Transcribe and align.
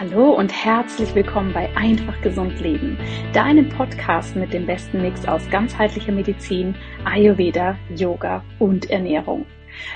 Hallo 0.00 0.30
und 0.30 0.52
herzlich 0.52 1.12
willkommen 1.16 1.52
bei 1.52 1.74
Einfach 1.74 2.22
Gesund 2.22 2.60
Leben, 2.60 2.96
deinem 3.32 3.68
Podcast 3.68 4.36
mit 4.36 4.52
dem 4.52 4.64
besten 4.64 5.02
Mix 5.02 5.26
aus 5.26 5.42
ganzheitlicher 5.50 6.12
Medizin, 6.12 6.76
Ayurveda, 7.04 7.76
Yoga 7.96 8.44
und 8.60 8.88
Ernährung. 8.90 9.44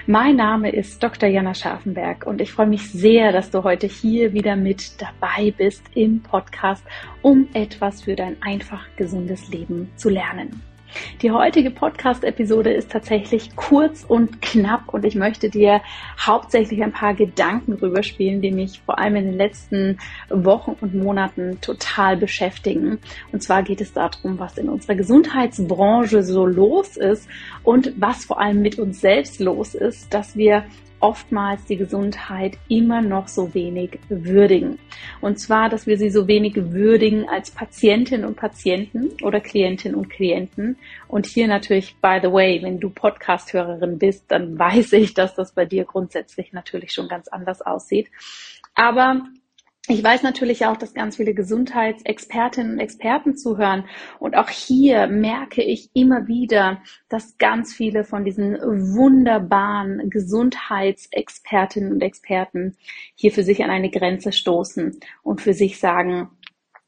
Mein 0.09 0.35
Name 0.35 0.73
ist 0.73 1.01
Dr. 1.01 1.29
Jana 1.29 1.55
Scharfenberg 1.55 2.27
und 2.27 2.41
ich 2.41 2.51
freue 2.51 2.67
mich 2.67 2.91
sehr, 2.91 3.31
dass 3.31 3.53
du 3.53 3.63
heute 3.63 3.87
hier 3.87 4.33
wieder 4.33 4.57
mit 4.57 5.01
dabei 5.01 5.53
bist 5.57 5.85
im 5.95 6.21
Podcast, 6.21 6.85
um 7.23 7.47
etwas 7.55 8.03
für 8.03 8.17
dein 8.17 8.43
einfach 8.43 8.85
gesundes 8.97 9.51
Leben 9.51 9.93
zu 9.95 10.09
lernen. 10.09 10.63
Die 11.23 11.31
heutige 11.31 11.71
Podcast-Episode 11.71 12.73
ist 12.73 12.91
tatsächlich 12.91 13.55
kurz 13.57 14.05
und 14.07 14.43
knapp 14.43 14.89
und 14.93 15.05
ich 15.05 15.15
möchte 15.15 15.49
dir 15.49 15.81
hauptsächlich 16.19 16.83
ein 16.83 16.93
paar 16.93 17.15
Gedanken 17.15 17.75
rüberspielen, 17.75 18.41
die 18.41 18.51
mich 18.51 18.81
vor 18.85 18.99
allem 18.99 19.17
in 19.17 19.25
den 19.27 19.37
letzten 19.37 19.99
Wochen 20.29 20.77
und 20.81 20.95
Monaten 20.95 21.61
total 21.61 22.17
beschäftigen. 22.17 22.99
Und 23.33 23.43
zwar 23.43 23.63
geht 23.63 23.81
es 23.81 23.93
darum, 23.93 24.39
was 24.39 24.59
in 24.59 24.69
unserer 24.69 24.95
Gesundheitsbranche 24.95 26.23
so 26.23 26.47
los 26.47 26.97
ist 26.97 27.29
und 27.63 27.93
was 27.97 28.25
vor 28.25 28.41
allem 28.41 28.63
mit 28.63 28.79
uns 28.79 29.01
selbst 29.01 29.41
los 29.41 29.75
ist, 29.75 30.13
dass 30.13 30.37
wir 30.37 30.65
oftmals 31.03 31.65
die 31.65 31.77
Gesundheit 31.77 32.57
immer 32.69 33.03
noch 33.03 33.29
so 33.29 33.53
wenig 33.55 33.99
würdigen. 34.09 34.79
Und 35.21 35.39
zwar, 35.39 35.69
dass 35.69 35.87
wir 35.87 35.99
sie 35.99 36.11
so 36.11 36.29
wenig 36.29 36.55
würdigen 36.57 37.29
als 37.29 37.51
Patientinnen 37.51 38.25
und 38.25 38.37
Patienten 38.37 39.11
oder 39.23 39.41
Klientinnen 39.41 39.97
und 39.97 40.09
Klienten. 40.09 40.79
Und 41.09 41.27
hier 41.27 41.49
natürlich, 41.49 41.97
by 41.97 42.21
the 42.23 42.33
way, 42.33 42.63
wenn 42.63 42.79
du 42.81 42.89
Podcast-Hörerin 42.89 43.99
bist, 43.99 44.25
dann 44.29 44.59
weiß 44.59 44.93
ich, 44.95 45.15
dass 45.15 45.35
das 45.35 45.53
bei 45.53 45.65
dir 45.65 45.85
grundsätzlich 45.85 46.53
natürlich 46.53 46.93
schon 46.93 47.09
ganz 47.09 47.29
anders 47.29 47.61
aussieht. 47.61 48.09
Aber 48.75 49.23
ich 49.89 50.03
weiß 50.03 50.23
natürlich 50.23 50.65
auch, 50.65 50.77
dass 50.77 50.95
ganz 50.95 51.17
viele 51.17 51.35
Gesundheitsexpertinnen 51.35 52.75
und 52.75 52.79
Experten 52.79 53.37
zuhören. 53.37 53.85
Und 54.21 54.37
auch 54.37 54.49
hier 54.49 55.09
merke 55.09 55.61
ich 55.61 55.91
immer 55.93 56.29
wieder, 56.29 56.81
dass 57.09 57.37
ganz 57.39 57.75
viele 57.75 58.05
von 58.05 58.25
diesen 58.25 58.55
wunderbaren 58.55 60.09
Gesundheitsexpertinnen 60.09 61.93
und 61.93 62.01
Experten 62.01 62.77
hier 63.17 63.33
für 63.33 63.43
sich 63.43 63.65
an 63.65 63.71
eine 63.71 63.91
Grenze 63.91 64.31
stoßen 64.31 65.01
und 65.25 65.41
für 65.41 65.53
sich 65.53 65.81
sagen, 65.81 66.31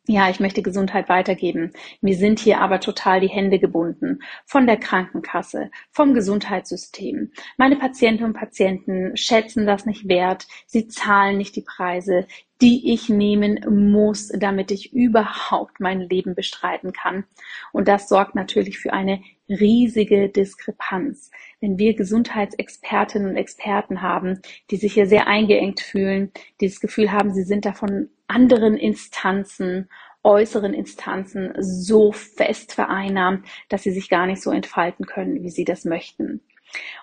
ja, 0.06 0.28
ich 0.28 0.38
möchte 0.38 0.60
Gesundheit 0.60 1.08
weitergeben. 1.08 1.72
Mir 2.02 2.14
sind 2.16 2.38
hier 2.38 2.60
aber 2.60 2.78
total 2.78 3.20
die 3.20 3.28
Hände 3.28 3.58
gebunden 3.58 4.20
von 4.44 4.66
der 4.66 4.76
Krankenkasse, 4.76 5.70
vom 5.92 6.12
Gesundheitssystem. 6.12 7.32
Meine 7.56 7.76
Patientinnen 7.76 8.32
und 8.32 8.38
Patienten 8.38 9.16
schätzen 9.16 9.66
das 9.66 9.86
nicht 9.86 10.06
wert. 10.06 10.46
Sie 10.66 10.88
zahlen 10.88 11.38
nicht 11.38 11.56
die 11.56 11.62
Preise, 11.62 12.26
die 12.60 12.92
ich 12.92 13.08
nehmen 13.08 13.60
muss, 13.92 14.28
damit 14.28 14.70
ich 14.70 14.92
überhaupt 14.92 15.80
mein 15.80 16.00
Leben 16.00 16.34
bestreiten 16.34 16.92
kann. 16.92 17.24
Und 17.72 17.88
das 17.88 18.08
sorgt 18.08 18.34
natürlich 18.34 18.78
für 18.78 18.92
eine 18.92 19.22
riesige 19.48 20.28
Diskrepanz. 20.28 21.30
Wenn 21.60 21.78
wir 21.78 21.94
Gesundheitsexpertinnen 21.94 23.30
und 23.30 23.36
Experten 23.36 24.02
haben, 24.02 24.40
die 24.70 24.76
sich 24.76 24.94
hier 24.94 25.06
sehr 25.06 25.26
eingeengt 25.26 25.80
fühlen, 25.80 26.30
die 26.60 26.68
das 26.68 26.80
Gefühl 26.80 27.10
haben, 27.10 27.32
sie 27.32 27.42
sind 27.42 27.64
davon 27.64 28.10
anderen 28.26 28.76
Instanzen, 28.76 29.88
äußeren 30.22 30.72
Instanzen 30.72 31.52
so 31.58 32.12
fest 32.12 32.72
vereinnahmt, 32.72 33.46
dass 33.68 33.82
sie 33.82 33.90
sich 33.90 34.08
gar 34.08 34.26
nicht 34.26 34.42
so 34.42 34.50
entfalten 34.50 35.06
können, 35.06 35.42
wie 35.42 35.50
sie 35.50 35.64
das 35.64 35.84
möchten. 35.84 36.40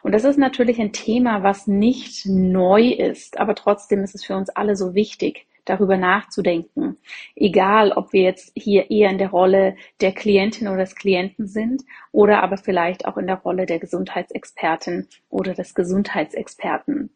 Und 0.02 0.14
das 0.14 0.24
ist 0.24 0.38
natürlich 0.38 0.80
ein 0.82 0.92
Thema, 0.92 1.44
was 1.44 1.68
nicht 1.68 2.26
neu 2.26 2.90
ist, 2.90 3.40
aber 3.40 3.56
trotzdem 3.56 4.04
ist 4.04 4.16
es 4.16 4.26
für 4.26 4.36
uns 4.36 4.50
alle 4.50 4.76
so 4.76 4.96
wichtig, 4.96 5.48
darüber 5.66 5.98
nachzudenken. 5.98 6.98
Egal, 7.36 7.92
ob 7.92 8.14
wir 8.14 8.24
jetzt 8.24 8.52
hier 8.56 8.90
eher 8.90 9.10
in 9.12 9.20
der 9.20 9.30
Rolle 9.30 9.76
der 10.02 10.12
Klientin 10.12 10.68
oder 10.68 10.80
des 10.80 10.96
Klienten 10.96 11.48
sind 11.48 11.84
oder 12.12 12.42
aber 12.42 12.58
vielleicht 12.58 13.06
auch 13.06 13.18
in 13.18 13.28
der 13.28 13.38
Rolle 13.38 13.66
der 13.66 13.80
Gesundheitsexpertin 13.80 15.08
oder 15.30 15.54
des 15.54 15.76
Gesundheitsexperten. 15.76 17.12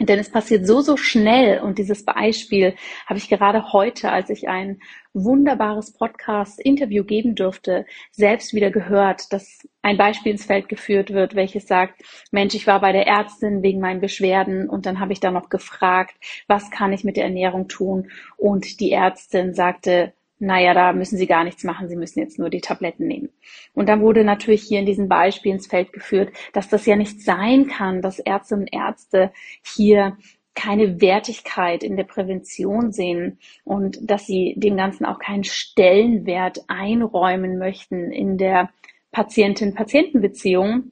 Denn 0.00 0.18
es 0.18 0.30
passiert 0.30 0.66
so, 0.66 0.80
so 0.80 0.96
schnell. 0.96 1.60
Und 1.60 1.78
dieses 1.78 2.04
Beispiel 2.04 2.74
habe 3.06 3.18
ich 3.18 3.28
gerade 3.28 3.72
heute, 3.72 4.10
als 4.10 4.30
ich 4.30 4.48
ein 4.48 4.80
wunderbares 5.12 5.92
Podcast-Interview 5.92 7.04
geben 7.04 7.34
durfte, 7.34 7.84
selbst 8.10 8.54
wieder 8.54 8.70
gehört, 8.70 9.32
dass 9.32 9.58
ein 9.82 9.98
Beispiel 9.98 10.32
ins 10.32 10.46
Feld 10.46 10.68
geführt 10.70 11.12
wird, 11.12 11.34
welches 11.34 11.66
sagt, 11.66 12.02
Mensch, 12.30 12.54
ich 12.54 12.66
war 12.66 12.80
bei 12.80 12.92
der 12.92 13.06
Ärztin 13.06 13.62
wegen 13.62 13.80
meinen 13.80 14.00
Beschwerden 14.00 14.70
und 14.70 14.86
dann 14.86 15.00
habe 15.00 15.12
ich 15.12 15.20
da 15.20 15.30
noch 15.30 15.50
gefragt, 15.50 16.14
was 16.46 16.70
kann 16.70 16.92
ich 16.92 17.04
mit 17.04 17.16
der 17.16 17.24
Ernährung 17.24 17.68
tun? 17.68 18.10
Und 18.38 18.80
die 18.80 18.92
Ärztin 18.92 19.52
sagte, 19.52 20.14
naja, 20.40 20.72
da 20.72 20.92
müssen 20.92 21.18
Sie 21.18 21.26
gar 21.26 21.44
nichts 21.44 21.64
machen, 21.64 21.88
Sie 21.88 21.96
müssen 21.96 22.18
jetzt 22.18 22.38
nur 22.38 22.48
die 22.48 22.62
Tabletten 22.62 23.06
nehmen. 23.06 23.28
Und 23.74 23.88
dann 23.88 24.00
wurde 24.00 24.24
natürlich 24.24 24.62
hier 24.62 24.80
in 24.80 24.86
diesem 24.86 25.08
Beispiel 25.08 25.52
ins 25.52 25.66
Feld 25.66 25.92
geführt, 25.92 26.32
dass 26.54 26.68
das 26.68 26.86
ja 26.86 26.96
nicht 26.96 27.20
sein 27.20 27.68
kann, 27.68 28.00
dass 28.00 28.18
Ärzte 28.18 28.54
und 28.56 28.72
Ärzte 28.72 29.32
hier 29.62 30.16
keine 30.54 31.00
Wertigkeit 31.00 31.82
in 31.84 31.96
der 31.96 32.04
Prävention 32.04 32.90
sehen 32.90 33.38
und 33.64 33.98
dass 34.02 34.26
sie 34.26 34.54
dem 34.56 34.76
Ganzen 34.76 35.04
auch 35.04 35.18
keinen 35.18 35.44
Stellenwert 35.44 36.64
einräumen 36.68 37.58
möchten 37.58 38.10
in 38.10 38.36
der 38.36 38.70
Patientin-Patienten-Beziehung 39.12 40.90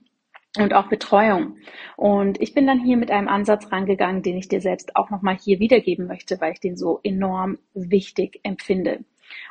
und 0.59 0.75
auch 0.75 0.89
Betreuung. 0.89 1.57
Und 1.97 2.41
ich 2.41 2.55
bin 2.55 2.67
dann 2.67 2.85
hier 2.85 2.97
mit 2.97 3.11
einem 3.11 3.29
Ansatz 3.29 3.71
rangegangen, 3.73 4.23
den 4.23 4.37
ich 4.37 4.49
dir 4.49 4.61
selbst 4.61 4.95
auch 4.97 5.11
nochmal 5.11 5.37
hier 5.37 5.59
wiedergeben 5.59 6.07
möchte, 6.07 6.41
weil 6.41 6.53
ich 6.53 6.61
den 6.61 6.77
so 6.77 7.01
enorm 7.03 7.59
wichtig 7.75 8.41
empfinde. 8.43 9.05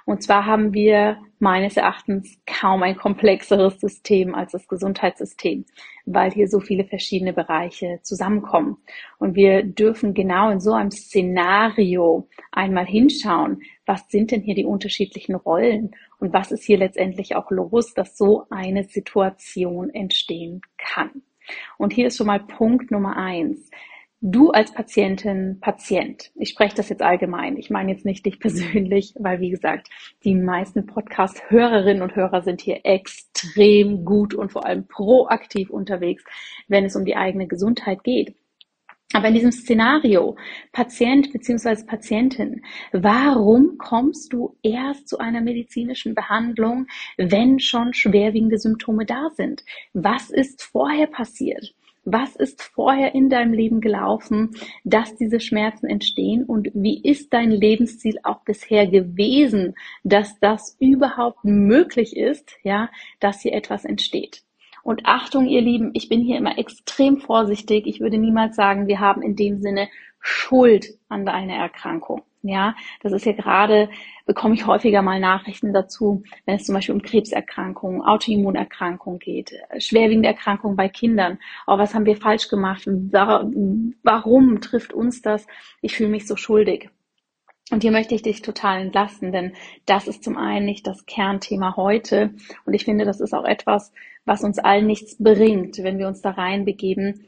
Und 0.06 0.24
zwar 0.24 0.46
haben 0.46 0.74
wir 0.74 1.18
meines 1.40 1.78
Erachtens 1.78 2.40
kaum 2.46 2.82
ein 2.84 2.96
komplexeres 2.96 3.80
System 3.80 4.34
als 4.34 4.54
das 4.54 4.68
Gesundheitssystem, 4.68 5.66
weil 6.06 6.32
hier 6.32 6.48
so 6.48 6.60
viele 6.60 6.86
verschiedene 6.86 7.34
Bereiche 7.34 8.00
zusammenkommen. 8.02 8.78
Und 9.20 9.36
wir 9.36 9.64
dürfen 9.64 10.14
genau 10.14 10.50
in 10.50 10.60
so 10.60 10.74
einem 10.74 10.92
Szenario 10.92 12.28
einmal 12.52 12.86
hinschauen, 12.86 13.62
was 13.86 14.08
sind 14.10 14.32
denn 14.32 14.42
hier 14.42 14.56
die 14.56 14.66
unterschiedlichen 14.66 15.36
Rollen 15.36 15.92
und 16.20 16.34
was 16.34 16.52
ist 16.52 16.64
hier 16.64 16.78
letztendlich 16.78 17.36
auch 17.36 17.52
los, 17.52 17.94
dass 17.94 18.18
so 18.18 18.46
eine 18.50 18.86
Situation 18.86 19.90
entstehen 19.90 20.62
kann. 20.78 21.22
Und 21.78 21.94
hier 21.94 22.08
ist 22.08 22.18
schon 22.18 22.28
mal 22.28 22.40
Punkt 22.40 22.92
Nummer 22.92 23.16
eins. 23.16 23.70
Du 24.22 24.50
als 24.50 24.74
Patientin, 24.74 25.60
Patient, 25.62 26.32
ich 26.34 26.50
spreche 26.50 26.76
das 26.76 26.90
jetzt 26.90 27.04
allgemein, 27.04 27.56
ich 27.56 27.70
meine 27.70 27.92
jetzt 27.92 28.04
nicht 28.04 28.26
dich 28.26 28.40
persönlich, 28.40 29.14
weil 29.20 29.40
wie 29.42 29.52
gesagt, 29.52 29.90
die 30.24 30.34
meisten 30.34 30.88
Podcast-Hörerinnen 30.88 32.02
und 32.02 32.16
Hörer 32.16 32.42
sind 32.42 32.62
hier 32.62 32.80
extrem 32.84 34.06
gut 34.06 34.34
und 34.34 34.52
vor 34.52 34.66
allem 34.66 34.88
proaktiv 34.88 35.70
unterwegs, 35.70 36.24
wenn 36.68 36.84
es 36.84 36.96
um 36.96 37.06
die 37.06 37.16
eigene 37.16 37.46
Gesundheit 37.46 38.04
geht. 38.04 38.36
Aber 39.14 39.28
in 39.28 39.36
diesem 39.36 39.52
Szenario, 39.52 40.36
Patient 40.72 41.32
bzw. 41.32 41.86
Patientin, 41.86 42.64
warum 42.92 43.78
kommst 43.78 44.34
du 44.34 44.58
erst 44.64 45.08
zu 45.08 45.20
einer 45.20 45.42
medizinischen 45.42 46.16
Behandlung, 46.16 46.88
wenn 47.18 47.60
schon 47.60 47.94
schwerwiegende 47.94 48.58
Symptome 48.58 49.06
da 49.06 49.30
sind? 49.36 49.64
Was 49.94 50.32
ist 50.32 50.64
vorher 50.64 51.08
passiert? 51.08 51.76
Was 52.10 52.38
ist 52.38 52.64
vorher 52.64 53.14
in 53.16 53.28
deinem 53.28 53.52
Leben 53.52 53.82
gelaufen, 53.82 54.56
dass 54.86 55.18
diese 55.18 55.42
Schmerzen 55.42 55.88
entstehen? 55.88 56.46
Und 56.46 56.70
wie 56.74 57.02
ist 57.04 57.34
dein 57.34 57.52
Lebensziel 57.52 58.18
auch 58.24 58.46
bisher 58.46 58.88
gewesen, 58.88 59.76
dass 60.06 60.40
das 60.40 60.78
überhaupt 60.80 61.44
möglich 61.44 62.16
ist, 62.16 62.56
ja, 62.64 62.90
dass 63.20 63.42
hier 63.42 63.52
etwas 63.52 63.84
entsteht? 63.84 64.44
Und 64.84 65.02
Achtung, 65.06 65.48
ihr 65.48 65.60
Lieben, 65.60 65.92
ich 65.96 66.08
bin 66.08 66.22
hier 66.22 66.38
immer 66.38 66.58
extrem 66.58 67.18
vorsichtig. 67.18 67.86
Ich 67.88 68.00
würde 68.00 68.18
niemals 68.18 68.56
sagen, 68.56 68.88
wir 68.88 69.02
haben 69.02 69.22
in 69.22 69.36
dem 69.36 69.60
Sinne 69.62 69.90
Schuld 70.22 70.98
an 71.10 71.26
deiner 71.26 71.56
Erkrankung. 71.56 72.22
Ja, 72.48 72.76
das 73.02 73.12
ist 73.12 73.26
ja 73.26 73.34
gerade, 73.34 73.90
bekomme 74.26 74.56
ich 74.56 74.66
häufiger 74.66 75.02
mal 75.02 75.20
Nachrichten 75.20 75.74
dazu, 75.74 76.24
wenn 76.46 76.56
es 76.56 76.64
zum 76.64 76.76
Beispiel 76.76 76.96
um 76.96 77.02
Krebserkrankungen, 77.02 78.02
Autoimmunerkrankungen 78.02 79.20
geht, 79.20 79.52
schwerwiegende 79.80 80.30
Erkrankungen 80.30 80.78
bei 80.78 80.88
Kindern. 80.88 81.40
Oh, 81.68 81.78
was 81.78 81.94
haben 81.94 82.06
wir 82.06 82.16
falsch 82.16 82.48
gemacht? 82.48 82.84
Warum 82.88 84.62
trifft 84.62 84.94
uns 84.94 85.22
das? 85.22 85.46
Ich 85.82 85.96
fühle 85.96 86.10
mich 86.10 86.26
so 86.26 86.38
schuldig. 86.38 86.90
Und 87.70 87.84
hier 87.84 87.92
möchte 87.92 88.16
ich 88.16 88.22
dich 88.22 88.42
total 88.42 88.80
entlasten, 88.80 89.34
denn 89.34 89.52
das 89.86 90.08
ist 90.08 90.24
zum 90.24 90.38
einen 90.38 90.66
nicht 90.66 90.88
das 90.88 91.06
Kernthema 91.06 91.76
heute. 91.76 92.34
Und 92.66 92.74
ich 92.74 92.86
finde, 92.86 93.04
das 93.04 93.20
ist 93.20 93.34
auch 93.34 93.44
etwas, 93.44 93.92
was 94.24 94.42
uns 94.42 94.58
allen 94.58 94.88
nichts 94.88 95.18
bringt, 95.22 95.84
wenn 95.84 95.98
wir 95.98 96.08
uns 96.08 96.22
da 96.22 96.30
reinbegeben, 96.30 97.26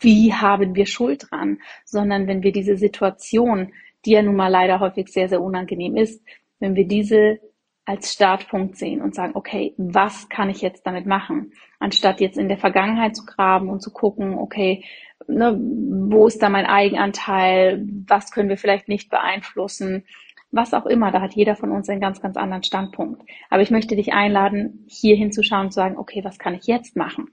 wie 0.00 0.32
haben 0.32 0.74
wir 0.74 0.86
Schuld 0.86 1.26
dran, 1.30 1.58
sondern 1.84 2.26
wenn 2.26 2.42
wir 2.42 2.52
diese 2.52 2.78
Situation 2.78 3.74
die 4.06 4.12
ja 4.12 4.22
nun 4.22 4.36
mal 4.36 4.48
leider 4.48 4.80
häufig 4.80 5.08
sehr, 5.08 5.28
sehr 5.28 5.42
unangenehm 5.42 5.96
ist, 5.96 6.22
wenn 6.60 6.74
wir 6.74 6.86
diese 6.86 7.40
als 7.86 8.12
Startpunkt 8.12 8.76
sehen 8.76 9.02
und 9.02 9.14
sagen, 9.14 9.32
okay, 9.34 9.74
was 9.76 10.28
kann 10.30 10.48
ich 10.48 10.62
jetzt 10.62 10.86
damit 10.86 11.04
machen? 11.06 11.52
Anstatt 11.80 12.20
jetzt 12.20 12.38
in 12.38 12.48
der 12.48 12.56
Vergangenheit 12.56 13.14
zu 13.14 13.26
graben 13.26 13.68
und 13.68 13.80
zu 13.80 13.92
gucken, 13.92 14.38
okay, 14.38 14.84
ne, 15.26 15.58
wo 15.58 16.26
ist 16.26 16.42
da 16.42 16.48
mein 16.48 16.64
Eigenanteil, 16.64 17.86
was 18.06 18.30
können 18.30 18.48
wir 18.48 18.56
vielleicht 18.56 18.88
nicht 18.88 19.10
beeinflussen, 19.10 20.04
was 20.50 20.72
auch 20.72 20.86
immer, 20.86 21.10
da 21.10 21.20
hat 21.20 21.34
jeder 21.34 21.56
von 21.56 21.72
uns 21.72 21.88
einen 21.88 22.00
ganz, 22.00 22.22
ganz 22.22 22.36
anderen 22.36 22.62
Standpunkt. 22.62 23.22
Aber 23.50 23.60
ich 23.60 23.70
möchte 23.70 23.96
dich 23.96 24.12
einladen, 24.12 24.86
hier 24.88 25.16
hinzuschauen 25.16 25.66
und 25.66 25.72
zu 25.72 25.76
sagen, 25.76 25.98
okay, 25.98 26.24
was 26.24 26.38
kann 26.38 26.54
ich 26.54 26.66
jetzt 26.66 26.96
machen? 26.96 27.30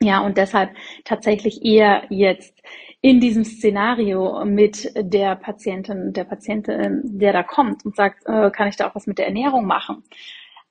Ja, 0.00 0.20
und 0.20 0.36
deshalb 0.36 0.70
tatsächlich 1.04 1.64
eher 1.64 2.04
jetzt 2.08 2.54
in 3.00 3.20
diesem 3.20 3.44
Szenario 3.44 4.44
mit 4.44 4.92
der 4.96 5.34
Patientin, 5.36 6.12
der 6.12 6.24
Patientin, 6.24 7.02
der 7.18 7.32
da 7.32 7.42
kommt 7.42 7.84
und 7.84 7.96
sagt, 7.96 8.24
äh, 8.26 8.50
kann 8.50 8.68
ich 8.68 8.76
da 8.76 8.88
auch 8.88 8.94
was 8.94 9.06
mit 9.06 9.18
der 9.18 9.26
Ernährung 9.26 9.66
machen? 9.66 10.04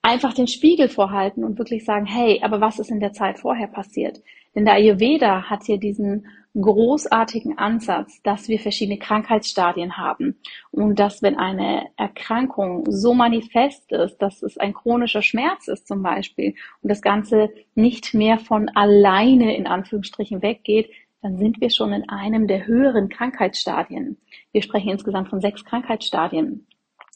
Einfach 0.02 0.34
den 0.34 0.48
Spiegel 0.48 0.88
vorhalten 0.90 1.44
und 1.44 1.58
wirklich 1.58 1.84
sagen, 1.84 2.06
hey, 2.06 2.42
aber 2.42 2.62
was 2.62 2.80
ist 2.80 2.92
in 2.92 3.02
der 3.02 3.14
Zeit 3.14 3.40
vorher 3.40 3.68
passiert? 3.68 4.22
Denn 4.58 4.66
der 4.66 4.74
Ayurveda 4.74 5.52
hat 5.52 5.66
hier 5.66 5.78
diesen 5.78 6.26
großartigen 6.60 7.60
Ansatz, 7.60 8.24
dass 8.24 8.48
wir 8.48 8.58
verschiedene 8.58 8.98
Krankheitsstadien 8.98 9.98
haben 9.98 10.40
und 10.72 10.98
dass 10.98 11.22
wenn 11.22 11.38
eine 11.38 11.90
Erkrankung 11.96 12.84
so 12.90 13.14
manifest 13.14 13.92
ist, 13.92 14.18
dass 14.18 14.42
es 14.42 14.58
ein 14.58 14.74
chronischer 14.74 15.22
Schmerz 15.22 15.68
ist 15.68 15.88
zum 15.88 16.02
Beispiel 16.02 16.56
und 16.82 16.90
das 16.90 17.04
Ganze 17.04 17.52
nicht 17.76 18.16
mehr 18.16 18.40
von 18.40 18.70
alleine 18.70 19.56
in 19.56 19.68
Anführungsstrichen 19.68 20.42
weggeht, 20.42 20.90
dann 21.22 21.38
sind 21.38 21.62
wir 21.62 21.70
schon 21.70 21.94
in 21.94 22.10
einem 22.10 22.48
der 22.48 22.66
höheren 22.66 23.10
Krankheitsstadien. 23.10 24.18
Wir 24.54 24.64
sprechen 24.64 24.90
insgesamt 24.90 25.30
von 25.30 25.40
sechs 25.40 25.64
Krankheitsstadien. 25.66 26.66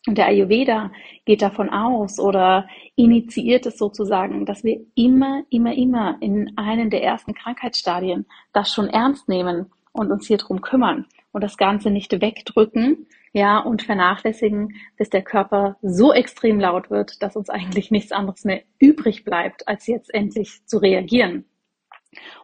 Und 0.07 0.17
der 0.17 0.27
Ayurveda 0.27 0.91
geht 1.25 1.43
davon 1.43 1.69
aus 1.69 2.19
oder 2.19 2.67
initiiert 2.95 3.67
es 3.67 3.77
sozusagen, 3.77 4.45
dass 4.45 4.63
wir 4.63 4.81
immer, 4.95 5.43
immer, 5.49 5.73
immer 5.73 6.17
in 6.21 6.57
einem 6.57 6.89
der 6.89 7.03
ersten 7.03 7.35
Krankheitsstadien 7.35 8.25
das 8.51 8.73
schon 8.73 8.87
ernst 8.87 9.29
nehmen 9.29 9.71
und 9.91 10.11
uns 10.11 10.27
hier 10.27 10.37
drum 10.37 10.61
kümmern 10.61 11.05
und 11.31 11.43
das 11.43 11.57
Ganze 11.57 11.91
nicht 11.91 12.19
wegdrücken, 12.19 13.07
ja, 13.33 13.59
und 13.59 13.83
vernachlässigen, 13.83 14.75
bis 14.97 15.09
der 15.09 15.21
Körper 15.21 15.77
so 15.81 16.11
extrem 16.11 16.59
laut 16.59 16.89
wird, 16.89 17.21
dass 17.23 17.37
uns 17.37 17.49
eigentlich 17.49 17.89
nichts 17.89 18.11
anderes 18.11 18.43
mehr 18.43 18.63
übrig 18.79 19.23
bleibt, 19.23 19.67
als 19.67 19.87
jetzt 19.87 20.13
endlich 20.13 20.65
zu 20.65 20.79
reagieren. 20.79 21.45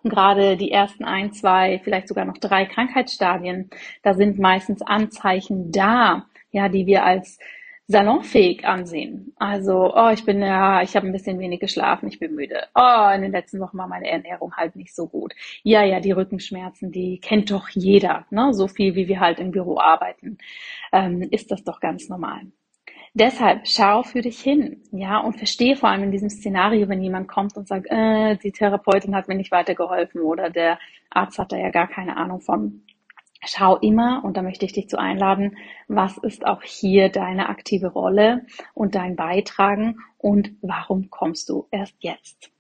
Und 0.02 0.12
gerade 0.12 0.56
die 0.56 0.72
ersten 0.72 1.04
ein, 1.04 1.34
zwei, 1.34 1.82
vielleicht 1.84 2.08
sogar 2.08 2.24
noch 2.24 2.38
drei 2.38 2.66
Krankheitsstadien, 2.66 3.70
da 4.02 4.14
sind 4.14 4.40
meistens 4.40 4.82
Anzeichen 4.82 5.74
da, 5.74 6.28
ja, 6.52 6.70
die 6.70 6.86
wir 6.86 7.06
als 7.06 7.40
salonfähig 7.88 8.66
ansehen. 8.66 9.34
Also, 9.38 9.94
oh, 9.96 10.10
ich 10.10 10.26
bin 10.26 10.42
ja, 10.42 10.82
ich 10.82 10.96
habe 10.96 11.08
ein 11.08 11.14
bisschen 11.14 11.40
wenig 11.40 11.62
geschlafen, 11.62 12.08
ich 12.10 12.20
bin 12.20 12.36
müde. 12.36 12.68
Oh, 12.76 13.10
in 13.16 13.22
den 13.22 13.32
letzten 13.32 13.60
Wochen 13.62 13.78
war 13.78 13.88
meine 13.88 14.10
Ernährung 14.10 14.54
halt 14.56 14.76
nicht 14.76 14.94
so 14.94 15.08
gut. 15.08 15.34
Ja, 15.64 15.84
ja, 15.84 16.02
die 16.02 16.12
Rückenschmerzen, 16.12 16.92
die 16.92 17.20
kennt 17.20 17.50
doch 17.50 17.70
jeder, 17.70 18.26
ne? 18.30 18.54
So 18.54 18.68
viel 18.68 18.96
wie 18.96 19.08
wir 19.08 19.20
halt 19.22 19.40
im 19.40 19.52
Büro 19.52 19.80
arbeiten, 19.80 20.38
ähm, 20.92 21.22
ist 21.32 21.50
das 21.52 21.64
doch 21.64 21.80
ganz 21.80 22.10
normal. 22.10 22.42
Deshalb 23.14 23.68
schau 23.68 24.04
für 24.04 24.22
dich 24.22 24.40
hin, 24.42 24.84
ja, 24.92 25.20
und 25.20 25.38
verstehe 25.38 25.76
vor 25.76 25.90
allem 25.90 26.04
in 26.04 26.12
diesem 26.12 26.30
Szenario, 26.30 26.88
wenn 26.90 27.02
jemand 27.02 27.28
kommt 27.28 27.56
und 27.58 27.68
sagt, 27.68 27.88
äh, 27.90 28.36
die 28.38 28.52
Therapeutin 28.52 29.16
hat 29.16 29.28
mir 29.28 29.36
nicht 29.36 29.52
weitergeholfen 29.52 30.22
oder 30.22 30.50
der 30.50 30.78
Arzt 31.10 31.40
hat 31.40 31.52
da 31.52 31.58
ja 31.58 31.72
gar 31.72 31.88
keine 31.88 32.18
Ahnung 32.18 32.42
von 32.42 32.84
Schau 33.46 33.78
immer, 33.78 34.24
und 34.24 34.36
da 34.36 34.42
möchte 34.42 34.66
ich 34.66 34.74
dich 34.74 34.90
zu 34.90 34.98
einladen, 34.98 35.58
was 35.88 36.18
ist 36.18 36.46
auch 36.46 36.64
hier 36.64 37.10
deine 37.10 37.50
aktive 37.50 37.88
Rolle 37.88 38.46
und 38.74 38.96
dein 38.96 39.16
Beitragen 39.16 39.98
und 40.18 40.52
warum 40.62 41.10
kommst 41.10 41.50
du 41.50 41.68
erst 41.72 41.96
jetzt? 42.00 42.52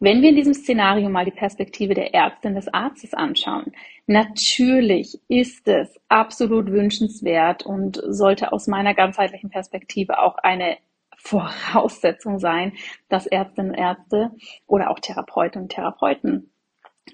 Wenn 0.00 0.20
wir 0.20 0.30
in 0.30 0.36
diesem 0.36 0.54
Szenario 0.54 1.08
mal 1.08 1.24
die 1.24 1.30
Perspektive 1.30 1.94
der 1.94 2.12
Ärztin 2.14 2.54
des 2.54 2.68
Arztes 2.68 3.14
anschauen, 3.14 3.72
natürlich 4.06 5.18
ist 5.28 5.66
es 5.68 5.98
absolut 6.08 6.70
wünschenswert 6.70 7.64
und 7.64 8.00
sollte 8.06 8.52
aus 8.52 8.66
meiner 8.66 8.94
ganzheitlichen 8.94 9.50
Perspektive 9.50 10.18
auch 10.18 10.36
eine 10.38 10.76
Voraussetzung 11.16 12.38
sein, 12.38 12.74
dass 13.08 13.26
Ärztinnen 13.26 13.70
und 13.70 13.78
Ärzte 13.78 14.32
oder 14.66 14.90
auch 14.90 14.98
Therapeuten 14.98 15.62
und 15.62 15.68
Therapeuten 15.70 16.50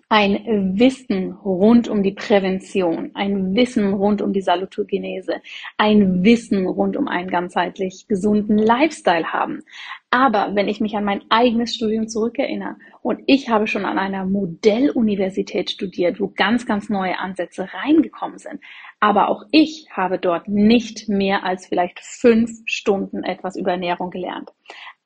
ein 0.09 0.79
Wissen 0.79 1.33
rund 1.33 1.89
um 1.89 2.03
die 2.03 2.13
Prävention, 2.13 3.13
ein 3.15 3.55
Wissen 3.55 3.95
rund 3.95 4.21
um 4.23 4.33
die 4.33 4.41
Salutogenese, 4.41 5.41
ein 5.79 6.25
Wissen 6.25 6.67
rund 6.67 6.97
um 6.97 7.07
einen 7.07 7.31
ganzheitlich 7.31 8.07
gesunden 8.09 8.59
Lifestyle 8.59 9.33
haben. 9.33 9.63
Aber 10.11 10.57
wenn 10.57 10.67
ich 10.67 10.81
mich 10.81 10.97
an 10.97 11.05
mein 11.05 11.23
eigenes 11.29 11.77
Studium 11.77 12.09
zurückerinnere 12.09 12.75
und 13.03 13.21
ich 13.27 13.49
habe 13.49 13.69
schon 13.69 13.85
an 13.85 13.99
einer 13.99 14.27
Modelluniversität 14.27 15.71
studiert, 15.71 16.19
wo 16.21 16.27
ganz, 16.27 16.67
ganz 16.67 16.89
neue 16.89 17.19
Ansätze 17.21 17.69
reingekommen 17.73 18.39
sind, 18.39 18.61
aber 18.99 19.29
auch 19.29 19.45
ich 19.53 19.87
habe 19.93 20.19
dort 20.19 20.49
nicht 20.49 21.09
mehr 21.09 21.45
als 21.45 21.67
vielleicht 21.69 22.01
fünf 22.01 22.51
Stunden 22.65 23.23
etwas 23.23 23.57
über 23.57 23.73
Ernährung 23.73 24.11
gelernt 24.11 24.51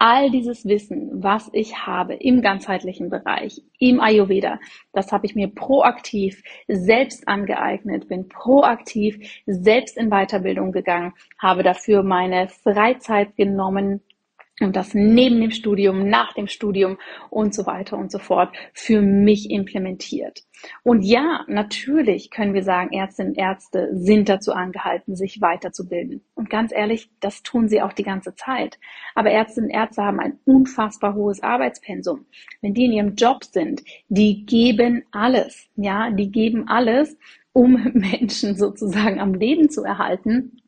all 0.04 0.30
dieses 0.30 0.66
Wissen, 0.66 1.22
was 1.22 1.48
ich 1.54 1.86
habe 1.86 2.12
im 2.12 2.42
ganzheitlichen 2.42 3.08
Bereich, 3.08 3.62
im 3.78 4.00
Ayurveda, 4.00 4.60
das 4.92 5.12
habe 5.12 5.24
ich 5.24 5.34
mir 5.34 5.48
proaktiv 5.48 6.42
selbst 6.68 7.26
angeeignet, 7.26 8.08
bin 8.08 8.28
proaktiv 8.28 9.16
selbst 9.46 9.96
in 9.96 10.10
Weiterbildung 10.10 10.72
gegangen, 10.72 11.14
habe 11.38 11.62
dafür 11.62 12.02
meine 12.02 12.48
Freizeit 12.48 13.34
genommen, 13.36 14.02
und 14.60 14.76
das 14.76 14.94
neben 14.94 15.40
dem 15.40 15.50
Studium, 15.50 16.08
nach 16.08 16.32
dem 16.32 16.46
Studium 16.46 16.98
und 17.28 17.54
so 17.54 17.66
weiter 17.66 17.98
und 17.98 18.12
so 18.12 18.18
fort 18.18 18.54
für 18.72 19.02
mich 19.02 19.50
implementiert. 19.50 20.44
Und 20.84 21.02
ja, 21.02 21.44
natürlich 21.48 22.30
können 22.30 22.54
wir 22.54 22.62
sagen, 22.62 22.92
Ärztinnen 22.92 23.32
und 23.32 23.38
Ärzte 23.38 23.90
sind 23.92 24.28
dazu 24.28 24.52
angehalten, 24.52 25.16
sich 25.16 25.40
weiterzubilden. 25.40 26.22
Und 26.34 26.50
ganz 26.50 26.72
ehrlich, 26.72 27.10
das 27.20 27.42
tun 27.42 27.68
sie 27.68 27.82
auch 27.82 27.92
die 27.92 28.04
ganze 28.04 28.36
Zeit. 28.36 28.78
Aber 29.16 29.30
Ärztinnen 29.30 29.70
und 29.70 29.76
Ärzte 29.76 30.02
haben 30.02 30.20
ein 30.20 30.38
unfassbar 30.44 31.14
hohes 31.14 31.42
Arbeitspensum. 31.42 32.26
Wenn 32.62 32.74
die 32.74 32.84
in 32.84 32.92
ihrem 32.92 33.14
Job 33.16 33.44
sind, 33.44 33.82
die 34.08 34.46
geben 34.46 35.02
alles. 35.10 35.68
Ja, 35.74 36.10
die 36.10 36.30
geben 36.30 36.68
alles, 36.68 37.18
um 37.52 37.72
Menschen 37.92 38.56
sozusagen 38.56 39.20
am 39.20 39.34
Leben 39.34 39.68
zu 39.68 39.82
erhalten 39.82 40.62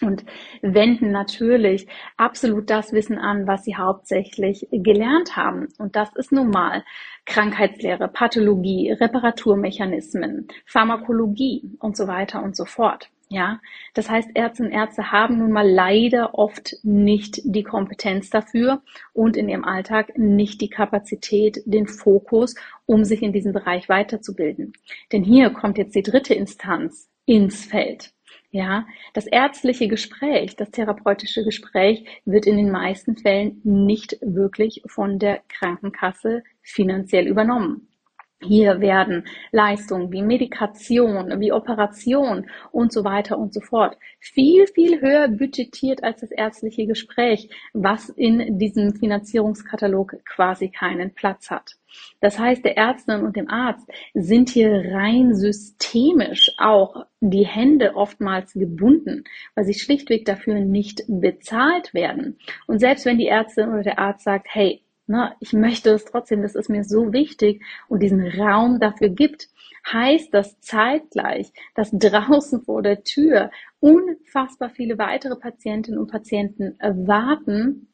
und 0.00 0.24
wenden 0.62 1.12
natürlich 1.12 1.86
absolut 2.16 2.70
das 2.70 2.92
Wissen 2.92 3.18
an, 3.18 3.46
was 3.46 3.64
sie 3.64 3.76
hauptsächlich 3.76 4.66
gelernt 4.70 5.36
haben. 5.36 5.68
Und 5.78 5.96
das 5.96 6.14
ist 6.16 6.32
nun 6.32 6.50
mal 6.50 6.84
Krankheitslehre, 7.26 8.08
Pathologie, 8.08 8.92
Reparaturmechanismen, 8.92 10.48
Pharmakologie 10.66 11.76
und 11.78 11.96
so 11.96 12.06
weiter 12.06 12.42
und 12.42 12.56
so 12.56 12.64
fort. 12.64 13.10
Ja, 13.28 13.60
das 13.94 14.10
heißt, 14.10 14.28
Ärzte 14.34 14.64
und 14.64 14.72
Ärzte 14.72 15.10
haben 15.10 15.38
nun 15.38 15.52
mal 15.52 15.66
leider 15.66 16.34
oft 16.34 16.74
nicht 16.82 17.40
die 17.44 17.62
Kompetenz 17.62 18.28
dafür 18.28 18.82
und 19.14 19.38
in 19.38 19.48
ihrem 19.48 19.64
Alltag 19.64 20.18
nicht 20.18 20.60
die 20.60 20.68
Kapazität, 20.68 21.62
den 21.64 21.86
Fokus, 21.86 22.54
um 22.84 23.04
sich 23.04 23.22
in 23.22 23.32
diesem 23.32 23.54
Bereich 23.54 23.88
weiterzubilden. 23.88 24.74
Denn 25.12 25.24
hier 25.24 25.48
kommt 25.48 25.78
jetzt 25.78 25.94
die 25.94 26.02
dritte 26.02 26.34
Instanz 26.34 27.08
ins 27.24 27.64
Feld. 27.64 28.12
Ja, 28.54 28.86
das 29.14 29.26
ärztliche 29.26 29.88
Gespräch, 29.88 30.56
das 30.56 30.70
therapeutische 30.70 31.42
Gespräch 31.42 32.04
wird 32.26 32.44
in 32.46 32.58
den 32.58 32.70
meisten 32.70 33.16
Fällen 33.16 33.62
nicht 33.64 34.18
wirklich 34.20 34.82
von 34.86 35.18
der 35.18 35.40
Krankenkasse 35.48 36.44
finanziell 36.60 37.26
übernommen. 37.26 37.88
Hier 38.42 38.80
werden 38.80 39.24
Leistungen 39.52 40.12
wie 40.12 40.22
Medikation, 40.22 41.40
wie 41.40 41.52
Operation 41.52 42.46
und 42.72 42.92
so 42.92 43.04
weiter 43.04 43.38
und 43.38 43.54
so 43.54 43.60
fort 43.60 43.96
viel, 44.18 44.66
viel 44.66 45.00
höher 45.00 45.28
budgetiert 45.28 46.02
als 46.02 46.20
das 46.20 46.30
ärztliche 46.30 46.86
Gespräch, 46.86 47.48
was 47.72 48.08
in 48.08 48.58
diesem 48.58 48.94
Finanzierungskatalog 48.94 50.16
quasi 50.24 50.70
keinen 50.70 51.14
Platz 51.14 51.50
hat. 51.50 51.76
Das 52.20 52.38
heißt, 52.38 52.64
der 52.64 52.76
Ärztin 52.76 53.20
und 53.22 53.36
dem 53.36 53.50
Arzt 53.50 53.88
sind 54.14 54.48
hier 54.50 54.82
rein 54.92 55.34
systemisch 55.34 56.50
auch 56.58 57.06
die 57.20 57.46
Hände 57.46 57.94
oftmals 57.96 58.54
gebunden, 58.54 59.24
weil 59.54 59.64
sie 59.64 59.74
schlichtweg 59.74 60.24
dafür 60.24 60.54
nicht 60.60 61.02
bezahlt 61.06 61.94
werden. 61.94 62.38
Und 62.66 62.78
selbst 62.78 63.04
wenn 63.04 63.18
die 63.18 63.28
Ärztin 63.28 63.68
oder 63.68 63.82
der 63.82 63.98
Arzt 63.98 64.24
sagt, 64.24 64.46
hey, 64.50 64.82
na, 65.12 65.36
ich 65.40 65.52
möchte 65.52 65.90
es 65.90 66.06
trotzdem, 66.06 66.40
das 66.40 66.54
ist 66.54 66.70
mir 66.70 66.84
so 66.84 67.12
wichtig 67.12 67.62
und 67.86 68.02
diesen 68.02 68.26
Raum 68.26 68.80
dafür 68.80 69.10
gibt, 69.10 69.48
heißt 69.92 70.32
das 70.32 70.58
zeitgleich, 70.60 71.52
dass 71.74 71.90
draußen 71.92 72.62
vor 72.62 72.80
der 72.80 73.02
Tür 73.02 73.50
unfassbar 73.78 74.70
viele 74.70 74.96
weitere 74.96 75.36
Patientinnen 75.36 76.00
und 76.00 76.10
Patienten 76.10 76.78
warten, 76.80 77.88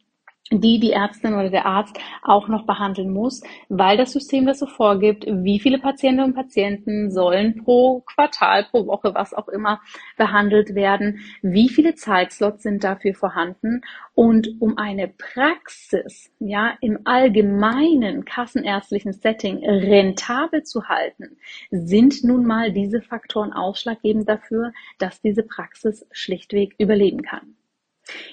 die 0.50 0.78
die 0.78 0.92
Ärztin 0.92 1.34
oder 1.34 1.50
der 1.50 1.66
Arzt 1.66 1.98
auch 2.22 2.48
noch 2.48 2.64
behandeln 2.66 3.12
muss, 3.12 3.42
weil 3.68 3.96
das 3.96 4.12
System 4.12 4.46
das 4.46 4.58
so 4.58 4.66
vorgibt, 4.66 5.26
wie 5.26 5.60
viele 5.60 5.78
Patientinnen 5.78 6.30
und 6.30 6.34
Patienten 6.34 7.10
sollen 7.10 7.62
pro 7.64 8.00
Quartal, 8.00 8.64
pro 8.64 8.86
Woche, 8.86 9.14
was 9.14 9.34
auch 9.34 9.48
immer 9.48 9.80
behandelt 10.16 10.74
werden, 10.74 11.20
wie 11.42 11.68
viele 11.68 11.94
Zeitslots 11.94 12.62
sind 12.62 12.84
dafür 12.84 13.14
vorhanden 13.14 13.82
und 14.14 14.60
um 14.60 14.78
eine 14.78 15.08
Praxis, 15.08 16.32
ja, 16.38 16.76
im 16.80 17.00
allgemeinen 17.04 18.24
kassenärztlichen 18.24 19.12
Setting 19.12 19.64
rentabel 19.64 20.62
zu 20.62 20.88
halten, 20.88 21.36
sind 21.70 22.24
nun 22.24 22.44
mal 22.44 22.72
diese 22.72 23.00
Faktoren 23.00 23.52
ausschlaggebend 23.52 24.28
dafür, 24.28 24.72
dass 24.98 25.20
diese 25.20 25.42
Praxis 25.42 26.06
schlichtweg 26.10 26.74
überleben 26.78 27.22
kann. 27.22 27.57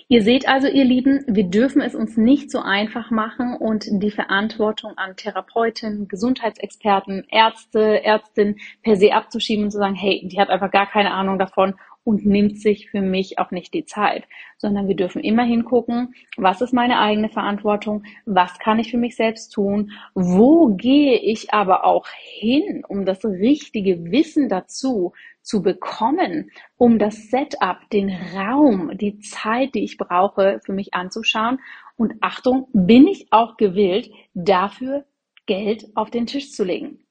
Ihr 0.08 0.24
seht 0.24 0.48
also, 0.48 0.68
ihr 0.68 0.86
Lieben, 0.86 1.24
wir 1.28 1.46
dürfen 1.46 1.82
es 1.82 1.96
uns 1.96 2.18
nicht 2.18 2.52
so 2.52 2.60
einfach 2.60 3.12
machen 3.12 3.56
und 3.56 3.86
die 3.90 4.12
Verantwortung 4.12 4.98
an 4.98 5.16
Therapeuten, 5.16 6.08
Gesundheitsexperten, 6.08 7.26
Ärzte, 7.30 8.04
Ärztinnen 8.04 8.58
per 8.84 8.96
se 8.96 9.14
abzuschieben 9.14 9.66
und 9.66 9.72
zu 9.72 9.78
sagen, 9.78 9.96
hey, 9.96 10.28
die 10.28 10.40
hat 10.40 10.50
einfach 10.50 10.72
gar 10.72 10.88
keine 10.88 11.12
Ahnung 11.12 11.40
davon 11.40 11.76
und 12.06 12.26
nimmt 12.26 12.62
sich 12.62 12.90
für 12.92 13.02
mich 13.02 13.40
auch 13.40 13.52
nicht 13.52 13.74
die 13.74 13.84
Zeit, 13.84 14.26
sondern 14.58 14.88
wir 14.88 14.96
dürfen 14.96 15.22
immer 15.22 15.44
hingucken, 15.44 16.14
was 16.38 16.62
ist 16.62 16.72
meine 16.72 17.00
eigene 17.00 17.30
Verantwortung, 17.30 18.04
was 18.26 18.58
kann 18.60 18.80
ich 18.80 18.92
für 18.92 18.98
mich 18.98 19.16
selbst 19.18 19.50
tun, 19.50 19.92
wo 20.14 20.68
gehe 20.76 21.18
ich 21.18 21.54
aber 21.54 21.84
auch 21.84 22.08
hin, 22.08 22.84
um 22.88 23.06
das 23.06 23.26
richtige 23.26 24.12
Wissen 24.12 24.48
dazu 24.48 25.14
zu 25.42 25.62
bekommen, 25.62 26.52
um 26.78 27.00
das 27.00 27.30
Setup, 27.30 27.78
den 27.92 28.16
Raum, 28.36 28.96
die 28.98 29.20
Zeit, 29.20 29.74
die 29.76 29.84
ich 29.84 29.98
brauche, 29.98 30.62
für 30.64 30.74
mich 30.74 30.94
anzuschauen. 30.94 31.60
Und 31.98 32.14
Achtung, 32.22 32.68
bin 32.74 33.08
ich 33.08 33.28
auch 33.32 33.58
gewillt, 33.58 34.12
dafür 34.34 35.06
Geld 35.48 35.86
auf 35.96 36.12
den 36.12 36.28
Tisch 36.28 36.52
zu 36.52 36.64
legen? 36.64 37.05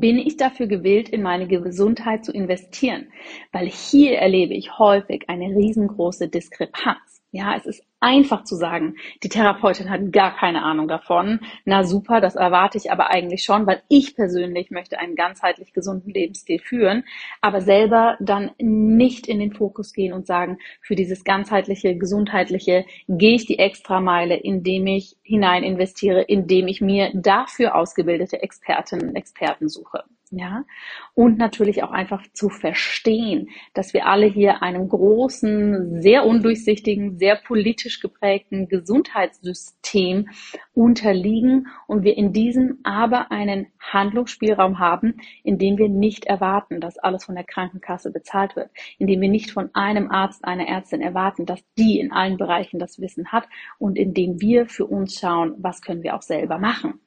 Bin 0.00 0.18
ich 0.18 0.36
dafür 0.36 0.66
gewillt, 0.66 1.08
in 1.08 1.22
meine 1.22 1.46
Gesundheit 1.46 2.24
zu 2.24 2.32
investieren? 2.32 3.08
Weil 3.52 3.68
hier 3.68 4.18
erlebe 4.18 4.54
ich 4.54 4.78
häufig 4.78 5.28
eine 5.28 5.54
riesengroße 5.54 6.28
Diskrepanz. 6.28 7.22
Ja, 7.30 7.56
es 7.56 7.66
ist 7.66 7.84
einfach 8.02 8.44
zu 8.44 8.56
sagen, 8.56 8.96
die 9.22 9.28
Therapeutin 9.28 9.88
hat 9.88 10.12
gar 10.12 10.36
keine 10.36 10.62
Ahnung 10.62 10.88
davon. 10.88 11.40
Na 11.64 11.84
super, 11.84 12.20
das 12.20 12.34
erwarte 12.34 12.76
ich 12.78 12.90
aber 12.90 13.10
eigentlich 13.10 13.44
schon, 13.44 13.66
weil 13.66 13.82
ich 13.88 14.16
persönlich 14.16 14.70
möchte 14.70 14.98
einen 14.98 15.14
ganzheitlich 15.14 15.72
gesunden 15.72 16.12
Lebensstil 16.12 16.58
führen, 16.58 17.04
aber 17.40 17.60
selber 17.60 18.16
dann 18.20 18.50
nicht 18.58 19.28
in 19.28 19.38
den 19.38 19.52
Fokus 19.52 19.92
gehen 19.92 20.12
und 20.12 20.26
sagen, 20.26 20.58
für 20.80 20.96
dieses 20.96 21.24
ganzheitliche, 21.24 21.96
gesundheitliche 21.96 22.84
gehe 23.08 23.36
ich 23.36 23.46
die 23.46 23.58
Extrameile, 23.58 24.36
indem 24.36 24.86
ich 24.88 25.16
hinein 25.22 25.62
investiere, 25.62 26.22
indem 26.22 26.68
ich 26.68 26.80
mir 26.80 27.10
dafür 27.14 27.76
ausgebildete 27.76 28.42
Expertinnen 28.42 29.10
und 29.10 29.16
Experten 29.16 29.68
suche. 29.68 30.04
Ja, 30.34 30.64
und 31.12 31.36
natürlich 31.36 31.82
auch 31.82 31.90
einfach 31.90 32.22
zu 32.32 32.48
verstehen, 32.48 33.50
dass 33.74 33.92
wir 33.92 34.06
alle 34.06 34.24
hier 34.24 34.62
einem 34.62 34.88
großen, 34.88 36.00
sehr 36.00 36.24
undurchsichtigen, 36.24 37.18
sehr 37.18 37.36
politisch 37.36 37.91
geprägten 38.00 38.68
Gesundheitssystem 38.68 40.28
unterliegen 40.74 41.68
und 41.86 42.02
wir 42.04 42.16
in 42.16 42.32
diesem 42.32 42.78
aber 42.84 43.30
einen 43.30 43.66
Handlungsspielraum 43.80 44.78
haben, 44.78 45.20
in 45.44 45.58
dem 45.58 45.78
wir 45.78 45.88
nicht 45.88 46.24
erwarten, 46.24 46.80
dass 46.80 46.98
alles 46.98 47.24
von 47.24 47.34
der 47.34 47.44
Krankenkasse 47.44 48.10
bezahlt 48.10 48.56
wird, 48.56 48.70
in 48.98 49.06
dem 49.06 49.20
wir 49.20 49.28
nicht 49.28 49.50
von 49.50 49.70
einem 49.74 50.10
Arzt, 50.10 50.44
einer 50.44 50.68
Ärztin 50.68 51.00
erwarten, 51.00 51.46
dass 51.46 51.62
die 51.78 51.98
in 51.98 52.12
allen 52.12 52.36
Bereichen 52.36 52.78
das 52.78 53.00
Wissen 53.00 53.32
hat 53.32 53.48
und 53.78 53.98
in 53.98 54.14
dem 54.14 54.40
wir 54.40 54.66
für 54.66 54.86
uns 54.86 55.18
schauen, 55.18 55.54
was 55.58 55.82
können 55.82 56.02
wir 56.02 56.14
auch 56.16 56.22
selber 56.22 56.58
machen. 56.58 57.00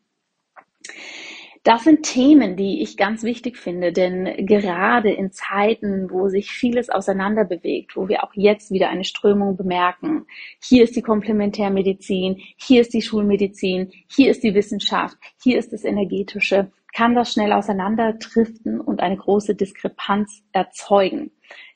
Das 1.66 1.84
sind 1.84 2.04
Themen, 2.04 2.56
die 2.58 2.84
ich 2.84 2.96
ganz 2.96 3.24
wichtig 3.24 3.58
finde, 3.58 3.92
denn 3.92 4.46
gerade 4.46 5.12
in 5.12 5.32
Zeiten, 5.32 6.12
wo 6.12 6.30
sich 6.30 6.52
vieles 6.52 6.92
auseinander 6.92 7.44
bewegt, 7.44 7.98
wo 7.98 8.08
wir 8.08 8.24
auch 8.24 8.34
jetzt 8.36 8.70
wieder 8.70 8.90
eine 8.90 9.04
Strömung 9.04 9.58
bemerken, 9.58 10.28
hier 10.62 10.84
ist 10.84 10.96
die 10.96 11.02
Komplementärmedizin, 11.02 12.40
hier 12.56 12.82
ist 12.82 12.94
die 12.94 13.02
Schulmedizin, 13.02 13.92
hier 14.08 14.30
ist 14.30 14.44
die 14.44 14.54
Wissenschaft, 14.54 15.18
hier 15.42 15.58
ist 15.58 15.74
das 15.74 15.86
Energetische, 15.86 16.72
kann 16.94 17.16
das 17.16 17.34
schnell 17.34 17.52
auseinanderdriften 17.52 18.80
und 18.80 19.00
eine 19.00 19.18
große 19.18 19.56
Diskrepanz 19.56 20.44
erzeugen. 20.52 21.32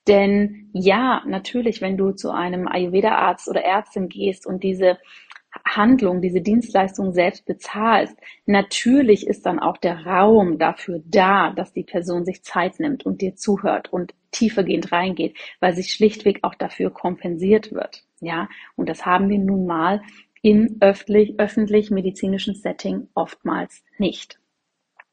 Denn 0.08 0.70
ja, 0.72 1.24
natürlich, 1.26 1.82
wenn 1.82 1.98
du 1.98 2.12
zu 2.12 2.30
einem 2.30 2.68
Ayurveda-Arzt 2.68 3.50
oder 3.50 3.64
Ärztin 3.64 4.08
gehst 4.08 4.46
und 4.46 4.62
diese 4.62 5.00
Handlung, 5.66 6.22
diese 6.22 6.42
Dienstleistung 6.42 7.14
selbst 7.14 7.46
bezahlst, 7.46 8.16
natürlich 8.46 9.28
ist 9.28 9.46
dann 9.46 9.60
auch 9.60 9.78
der 9.78 10.06
Raum 10.06 10.58
dafür 10.58 11.02
da, 11.06 11.52
dass 11.52 11.74
die 11.74 11.84
Person 11.84 12.26
sich 12.26 12.44
Zeit 12.44 12.80
nimmt 12.80 13.06
und 13.06 13.22
dir 13.22 13.36
zuhört 13.36 13.92
und 13.92 14.14
tiefergehend 14.32 14.92
reingeht, 14.92 15.38
weil 15.60 15.74
sich 15.74 15.92
schlichtweg 15.92 16.40
auch 16.44 16.56
dafür 16.56 16.92
kompensiert 16.92 17.72
wird. 17.72 18.04
Ja, 18.22 18.50
und 18.76 18.90
das 18.90 19.06
haben 19.06 19.30
wir 19.30 19.40
nun 19.40 19.66
mal 19.66 20.02
im 20.42 20.78
öffentlich, 20.80 21.40
öffentlich 21.40 21.92
medizinischen 21.92 22.56
Setting 22.56 23.08
oftmals 23.14 23.84
nicht. 23.98 24.39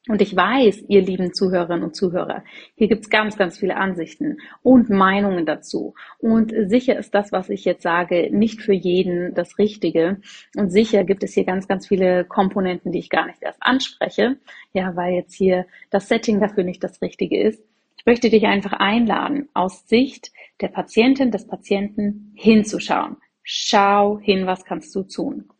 Und 0.08 0.22
ich 0.22 0.36
weiß, 0.36 0.84
ihr 0.88 1.02
lieben 1.02 1.34
Zuhörerinnen 1.34 1.82
und 1.82 1.96
Zuhörer, 1.96 2.44
hier 2.76 2.86
gibt's 2.86 3.10
ganz, 3.10 3.36
ganz 3.36 3.58
viele 3.58 3.76
Ansichten 3.76 4.38
und 4.62 4.88
Meinungen 4.88 5.46
dazu. 5.46 5.94
Und 6.18 6.54
sicher 6.66 6.96
ist 6.96 7.14
das, 7.14 7.32
was 7.32 7.50
ich 7.50 7.64
jetzt 7.64 7.82
sage, 7.82 8.28
nicht 8.30 8.62
für 8.62 8.72
jeden 8.72 9.34
das 9.34 9.58
Richtige. 9.58 10.20
Und 10.56 10.70
sicher 10.70 11.02
gibt 11.02 11.24
es 11.24 11.34
hier 11.34 11.44
ganz, 11.44 11.66
ganz 11.66 11.88
viele 11.88 12.24
Komponenten, 12.24 12.92
die 12.92 13.00
ich 13.00 13.10
gar 13.10 13.26
nicht 13.26 13.42
erst 13.42 13.60
anspreche. 13.60 14.36
Ja, 14.72 14.94
weil 14.94 15.14
jetzt 15.14 15.34
hier 15.34 15.66
das 15.90 16.08
Setting 16.08 16.40
dafür 16.40 16.62
nicht 16.62 16.84
das 16.84 17.02
Richtige 17.02 17.40
ist. 17.40 17.62
Ich 17.98 18.06
möchte 18.06 18.30
dich 18.30 18.46
einfach 18.46 18.74
einladen, 18.74 19.48
aus 19.54 19.88
Sicht 19.88 20.30
der 20.60 20.68
Patientin, 20.68 21.32
des 21.32 21.48
Patienten 21.48 22.32
hinzuschauen. 22.36 23.16
Schau 23.42 24.20
hin, 24.20 24.46
was 24.46 24.64
kannst 24.64 24.94
du 24.94 25.02
tun. 25.02 25.50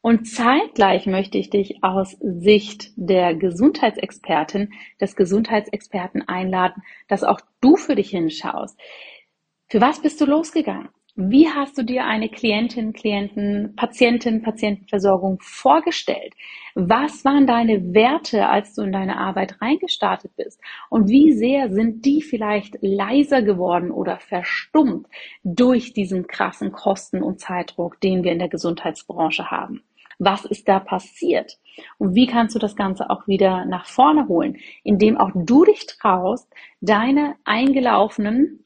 Und 0.00 0.26
zeitgleich 0.28 1.06
möchte 1.06 1.38
ich 1.38 1.50
dich 1.50 1.82
aus 1.82 2.16
Sicht 2.20 2.92
der 2.96 3.34
Gesundheitsexpertin, 3.34 4.72
des 5.00 5.16
Gesundheitsexperten 5.16 6.26
einladen, 6.28 6.82
dass 7.08 7.24
auch 7.24 7.40
du 7.60 7.76
für 7.76 7.94
dich 7.94 8.10
hinschaust. 8.10 8.78
Für 9.68 9.80
was 9.80 10.00
bist 10.00 10.20
du 10.20 10.26
losgegangen? 10.26 10.88
Wie 11.14 11.46
hast 11.46 11.76
du 11.76 11.82
dir 11.82 12.06
eine 12.06 12.30
Klientin, 12.30 12.94
Klienten, 12.94 13.76
Patientin, 13.76 14.40
Patientenversorgung 14.40 15.38
vorgestellt? 15.42 16.32
Was 16.74 17.22
waren 17.26 17.46
deine 17.46 17.92
Werte, 17.92 18.48
als 18.48 18.74
du 18.74 18.80
in 18.80 18.92
deine 18.92 19.18
Arbeit 19.18 19.60
reingestartet 19.60 20.34
bist? 20.36 20.58
Und 20.88 21.10
wie 21.10 21.32
sehr 21.32 21.70
sind 21.70 22.06
die 22.06 22.22
vielleicht 22.22 22.78
leiser 22.80 23.42
geworden 23.42 23.90
oder 23.90 24.20
verstummt 24.20 25.06
durch 25.44 25.92
diesen 25.92 26.26
krassen 26.26 26.72
Kosten- 26.72 27.22
und 27.22 27.40
Zeitdruck, 27.40 28.00
den 28.00 28.24
wir 28.24 28.32
in 28.32 28.38
der 28.38 28.48
Gesundheitsbranche 28.48 29.50
haben? 29.50 29.82
Was 30.18 30.46
ist 30.46 30.66
da 30.66 30.80
passiert? 30.80 31.58
Und 31.98 32.14
wie 32.14 32.26
kannst 32.26 32.54
du 32.54 32.58
das 32.58 32.74
Ganze 32.74 33.10
auch 33.10 33.28
wieder 33.28 33.66
nach 33.66 33.84
vorne 33.84 34.28
holen, 34.28 34.56
indem 34.82 35.18
auch 35.18 35.32
du 35.34 35.66
dich 35.66 35.86
traust, 35.86 36.48
deine 36.80 37.36
eingelaufenen 37.44 38.62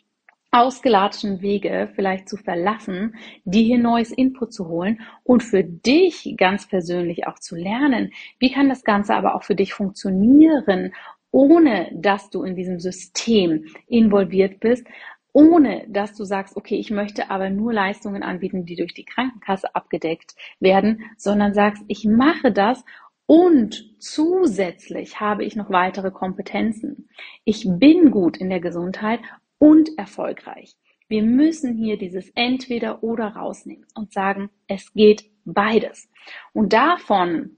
ausgelatschen 0.57 1.43
Wege 1.43 1.91
vielleicht 1.95 2.29
zu 2.29 2.39
verlassen, 2.39 3.15
dir 3.45 3.63
hier 3.63 3.79
neues 3.79 4.11
Input 4.11 4.55
zu 4.55 4.69
holen 4.69 5.01
und 5.23 5.43
für 5.43 5.63
dich 5.63 6.35
ganz 6.39 6.67
persönlich 6.67 7.27
auch 7.27 7.39
zu 7.39 7.57
lernen. 7.57 8.13
Wie 8.39 8.51
kann 8.51 8.71
das 8.71 8.83
Ganze 8.83 9.15
aber 9.15 9.35
auch 9.35 9.43
für 9.43 9.55
dich 9.55 9.75
funktionieren, 9.75 10.95
ohne 11.31 11.91
dass 11.93 12.31
du 12.31 12.43
in 12.43 12.57
diesem 12.57 12.81
System 12.81 13.67
involviert 13.87 14.59
bist, 14.61 14.87
ohne 15.35 15.85
dass 15.89 16.15
du 16.15 16.25
sagst, 16.25 16.57
okay, 16.57 16.77
ich 16.77 16.91
möchte 16.91 17.31
aber 17.31 17.51
nur 17.51 17.75
Leistungen 17.75 18.23
anbieten, 18.23 18.65
die 18.65 18.77
durch 18.77 18.95
die 18.95 19.05
Krankenkasse 19.05 19.75
abgedeckt 19.75 20.35
werden, 20.61 21.03
sondern 21.19 21.53
sagst, 21.53 21.85
ich 21.89 22.07
mache 22.07 22.51
das 22.51 22.83
und 23.27 23.95
zusätzlich 23.99 25.21
habe 25.21 25.45
ich 25.45 25.55
noch 25.55 25.69
weitere 25.69 26.11
Kompetenzen. 26.11 27.11
Ich 27.45 27.67
bin 27.69 28.11
gut 28.11 28.39
in 28.39 28.49
der 28.49 28.61
Gesundheit 28.61 29.21
und 29.59 29.91
erfolgreich. 29.97 30.77
Wir 31.09 31.23
müssen 31.23 31.77
hier 31.77 31.97
dieses 31.99 32.31
entweder 32.35 33.03
oder 33.03 33.29
rausnehmen 33.29 33.87
und 33.95 34.13
sagen, 34.13 34.51
es 34.67 34.93
geht 34.93 35.31
beides. 35.45 36.09
Und 36.53 36.73
davon, 36.73 37.57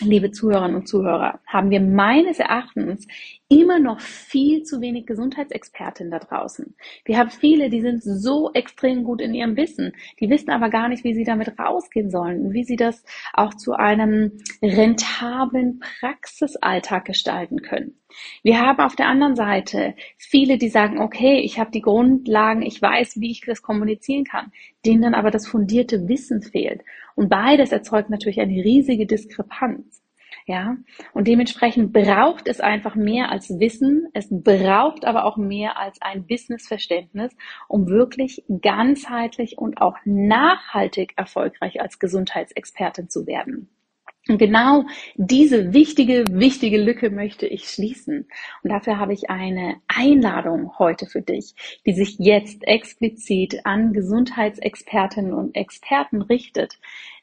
liebe 0.00 0.32
Zuhörerinnen 0.32 0.76
und 0.76 0.88
Zuhörer, 0.88 1.40
haben 1.46 1.70
wir 1.70 1.80
meines 1.80 2.40
Erachtens 2.40 3.06
immer 3.52 3.78
noch 3.78 4.00
viel 4.00 4.62
zu 4.62 4.80
wenig 4.80 5.06
Gesundheitsexpertinnen 5.06 6.10
da 6.10 6.18
draußen. 6.18 6.74
Wir 7.04 7.18
haben 7.18 7.30
viele, 7.30 7.68
die 7.68 7.82
sind 7.82 8.02
so 8.02 8.50
extrem 8.54 9.04
gut 9.04 9.20
in 9.20 9.34
ihrem 9.34 9.56
Wissen, 9.56 9.92
die 10.20 10.30
wissen 10.30 10.50
aber 10.50 10.70
gar 10.70 10.88
nicht, 10.88 11.04
wie 11.04 11.12
sie 11.12 11.24
damit 11.24 11.58
rausgehen 11.58 12.10
sollen, 12.10 12.52
wie 12.54 12.64
sie 12.64 12.76
das 12.76 13.04
auch 13.34 13.52
zu 13.54 13.74
einem 13.74 14.38
rentablen 14.62 15.80
Praxisalltag 16.00 17.04
gestalten 17.04 17.60
können. 17.60 17.98
Wir 18.42 18.60
haben 18.60 18.80
auf 18.80 18.96
der 18.96 19.08
anderen 19.08 19.36
Seite 19.36 19.94
viele, 20.16 20.56
die 20.56 20.68
sagen, 20.68 20.98
okay, 20.98 21.40
ich 21.40 21.58
habe 21.58 21.70
die 21.70 21.82
Grundlagen, 21.82 22.62
ich 22.62 22.80
weiß, 22.80 23.20
wie 23.20 23.30
ich 23.30 23.42
das 23.42 23.60
kommunizieren 23.60 24.24
kann, 24.24 24.50
denen 24.86 25.02
dann 25.02 25.14
aber 25.14 25.30
das 25.30 25.46
fundierte 25.46 26.08
Wissen 26.08 26.42
fehlt. 26.42 26.82
Und 27.14 27.28
beides 27.28 27.72
erzeugt 27.72 28.08
natürlich 28.08 28.40
eine 28.40 28.64
riesige 28.64 29.06
Diskrepanz. 29.06 30.01
Ja, 30.46 30.76
und 31.14 31.28
dementsprechend 31.28 31.92
braucht 31.92 32.48
es 32.48 32.60
einfach 32.60 32.96
mehr 32.96 33.30
als 33.30 33.48
Wissen. 33.60 34.08
Es 34.12 34.26
braucht 34.30 35.04
aber 35.04 35.24
auch 35.24 35.36
mehr 35.36 35.78
als 35.78 36.02
ein 36.02 36.26
Businessverständnis, 36.26 37.36
um 37.68 37.86
wirklich 37.86 38.42
ganzheitlich 38.60 39.58
und 39.58 39.80
auch 39.80 39.96
nachhaltig 40.04 41.12
erfolgreich 41.16 41.80
als 41.80 41.98
Gesundheitsexpertin 42.00 43.08
zu 43.08 43.26
werden. 43.26 43.68
Und 44.28 44.38
genau 44.38 44.84
diese 45.16 45.72
wichtige, 45.72 46.24
wichtige 46.28 46.80
Lücke 46.80 47.10
möchte 47.10 47.46
ich 47.46 47.68
schließen. 47.68 48.28
Und 48.62 48.70
dafür 48.70 48.98
habe 48.98 49.12
ich 49.12 49.30
eine 49.30 49.80
Einladung 49.88 50.78
heute 50.78 51.06
für 51.06 51.22
dich, 51.22 51.54
die 51.86 51.92
sich 51.92 52.18
jetzt 52.20 52.62
explizit 52.64 53.66
an 53.66 53.92
Gesundheitsexpertinnen 53.92 55.32
und 55.32 55.56
Experten 55.56 56.22
richtet. 56.22 56.78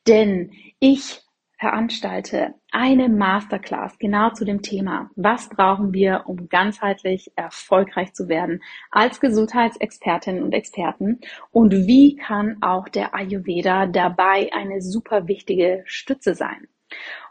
Denn 0.07 0.51
ich 0.79 1.21
veranstalte 1.59 2.55
eine 2.71 3.09
Masterclass 3.09 3.99
genau 3.99 4.29
zu 4.29 4.45
dem 4.45 4.61
Thema, 4.61 5.09
was 5.15 5.49
brauchen 5.49 5.93
wir, 5.93 6.23
um 6.25 6.47
ganzheitlich 6.47 7.33
erfolgreich 7.35 8.13
zu 8.13 8.29
werden 8.29 8.63
als 8.91 9.19
Gesundheitsexpertinnen 9.19 10.41
und 10.41 10.53
Experten 10.53 11.19
und 11.51 11.73
wie 11.73 12.15
kann 12.15 12.61
auch 12.61 12.87
der 12.87 13.13
Ayurveda 13.13 13.87
dabei 13.87 14.49
eine 14.53 14.81
super 14.81 15.27
wichtige 15.27 15.83
Stütze 15.85 16.33
sein. 16.33 16.67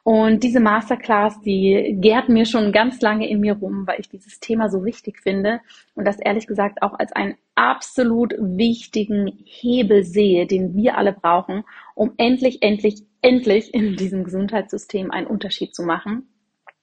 Und 0.04 0.42
diese 0.42 0.60
Masterclass, 0.60 1.40
die 1.40 1.96
gärt 2.00 2.28
mir 2.28 2.46
schon 2.46 2.72
ganz 2.72 3.00
lange 3.00 3.28
in 3.28 3.40
mir 3.40 3.54
rum, 3.54 3.86
weil 3.86 4.00
ich 4.00 4.08
dieses 4.08 4.40
Thema 4.40 4.70
so 4.70 4.84
wichtig 4.84 5.20
finde 5.20 5.60
und 5.94 6.06
das 6.06 6.18
ehrlich 6.18 6.46
gesagt 6.46 6.82
auch 6.82 6.98
als 6.98 7.12
einen 7.12 7.36
absolut 7.54 8.34
wichtigen 8.38 9.38
Hebel 9.44 10.04
sehe, 10.04 10.46
den 10.46 10.74
wir 10.74 10.96
alle 10.96 11.12
brauchen, 11.12 11.64
um 11.94 12.12
endlich, 12.16 12.62
endlich, 12.62 13.02
endlich 13.20 13.74
in 13.74 13.96
diesem 13.96 14.24
Gesundheitssystem 14.24 15.10
einen 15.10 15.26
Unterschied 15.26 15.74
zu 15.74 15.82
machen. 15.82 16.28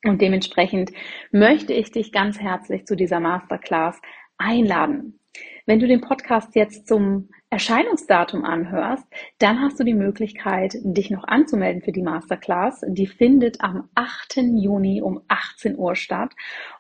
Und 0.04 0.22
dementsprechend 0.22 0.92
möchte 1.32 1.74
ich 1.74 1.92
dich 1.92 2.12
ganz 2.12 2.40
herzlich 2.40 2.86
zu 2.86 2.96
dieser 2.96 3.20
Masterclass 3.20 4.00
einladen. 4.38 5.20
Wenn 5.66 5.80
du 5.80 5.88
den 5.88 6.02
Podcast 6.02 6.56
jetzt 6.56 6.88
zum 6.88 7.30
Erscheinungsdatum 7.56 8.44
anhörst, 8.44 9.06
dann 9.40 9.62
hast 9.62 9.80
du 9.80 9.86
die 9.86 9.94
Möglichkeit, 9.94 10.76
dich 10.84 11.10
noch 11.10 11.24
anzumelden 11.24 11.82
für 11.82 11.94
die 11.94 12.02
Masterclass. 12.02 12.84
Die 12.86 13.08
findet 13.08 13.62
am 13.62 13.88
8. 13.96 14.40
Juni 14.58 15.02
um 15.02 15.22
18 15.30 15.78
Uhr 15.78 15.96
statt. 15.96 16.34